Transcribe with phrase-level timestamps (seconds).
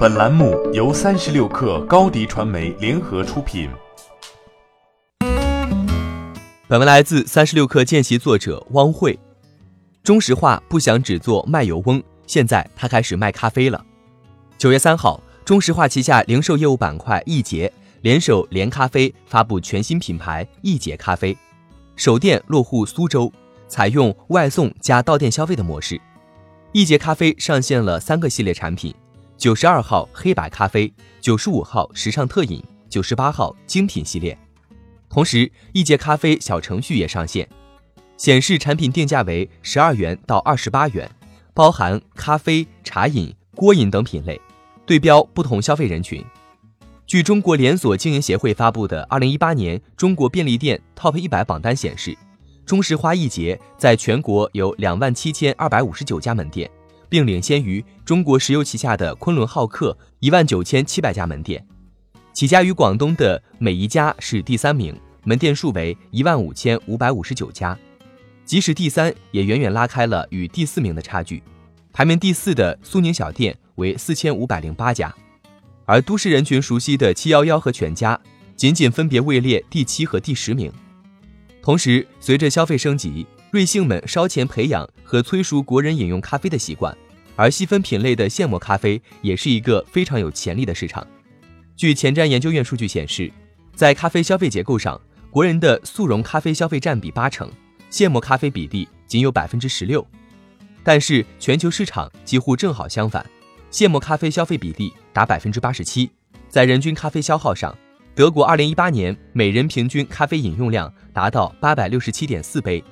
[0.00, 3.68] 本栏目由三十六氪高低传媒联合出品。
[6.66, 9.18] 本文来自三十六氪见习作者汪慧。
[10.02, 13.84] 中石化不想只做卖油翁，现在他开始卖咖啡了。
[14.56, 17.70] 九月三号，中石化旗下零售业务板块易捷
[18.00, 21.36] 联手连咖啡发布全新品牌易捷咖啡，
[21.94, 23.30] 首店落户苏州，
[23.68, 26.00] 采用外送加到店消费的模式。
[26.72, 28.94] 易捷咖啡上线了三个系列产品。
[29.40, 34.36] 九十二号黑白咖啡，九十五号时尚特饮，九十八号精品系列。
[35.08, 37.48] 同时，易捷咖啡小程序也上线，
[38.18, 41.10] 显示产品定价为十二元到二十八元，
[41.54, 44.38] 包含咖啡、茶饮、锅饮等品类，
[44.84, 46.22] 对标不同消费人群。
[47.06, 52.14] 据中国连锁经营协会发布的二零一八年中国便利店 TOP 一百榜单显示，
[52.66, 56.70] 中石化易捷在全国有两万七千二百五十九家门店。
[57.10, 61.66] 并领先于中国石油旗下的昆仑浩克一万九千七百家门店，
[62.32, 67.76] 起家于广东的美宜佳是第三名，门店数为一万五千五百五十九家，
[68.44, 71.42] 即使第三也远远拉开了与第四名的差距。
[71.92, 75.12] 排名第四的苏宁小店为四千五百零八家，
[75.84, 78.18] 而都市人群熟悉的七幺幺和全家
[78.54, 80.72] 仅仅分别位列第七和第十名。
[81.60, 83.26] 同时，随着消费升级。
[83.50, 86.96] 瑞幸们烧钱培养和催熟国人饮用咖啡的习惯，
[87.34, 91.04] 而细分品类的现磨咖啡也是一个非常有潜力的市场。
[91.76, 93.28] 据前瞻研究院数据显示，
[93.74, 95.00] 在咖啡消费结构上，
[95.32, 97.50] 国人的速溶咖啡消费占比八成，
[97.90, 100.06] 现磨咖啡比例仅有百分之十六。
[100.84, 103.26] 但是全球市场几乎正好相反，
[103.68, 106.08] 现磨咖啡消费比例达百分之八十七。
[106.48, 107.76] 在人均咖啡消耗上，
[108.14, 112.82] 德国二零一八年每人平均咖啡饮用量达到八百六十七点四杯。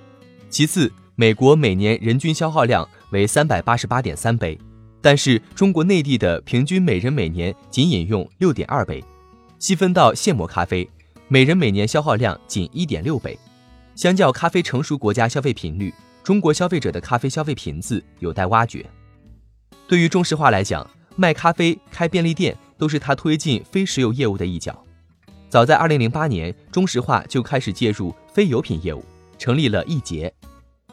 [0.51, 4.59] 其次，美国每年人均消耗量为三百八十八点三杯，
[5.03, 9.05] 但是中国内地的平均每人每年仅饮用六点二杯。
[9.59, 10.89] 细分到现磨咖啡，
[11.29, 13.39] 每人每年消耗量仅一点六杯。
[13.95, 18.87] 相较咖啡成熟国家消费频率，中国消费者的咖啡消费频次有待挖掘。
[19.87, 24.83] 对于中石化来讲，卖咖啡、开便利店都是他推进非石油业务的一角。
[25.51, 29.05] 早在二零零八年，中石化就开始介入非油品业务。
[29.39, 30.35] 成立了易捷，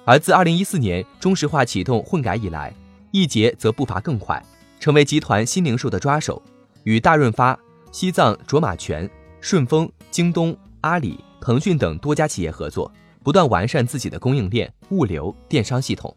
[0.08, 2.72] 而自二零一四年中石化启动混改以来，
[3.10, 4.40] 易捷则步伐更快，
[4.80, 6.40] 成为集团新零售的抓手，
[6.84, 7.58] 与大润发、
[7.92, 9.10] 西藏卓玛泉、
[9.42, 12.92] 顺丰、京东、阿里、腾讯等多家企业合作，
[13.24, 16.16] 不断完善自己的供应链、物流、电商系统。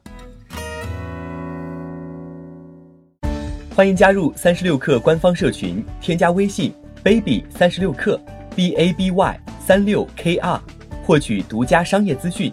[3.75, 8.21] 欢迎加入三十六氪官方社群，添加微信 baby 三十六氪
[8.55, 10.61] b a b y 三六 k r。
[11.07, 12.53] 获取独家商业资讯，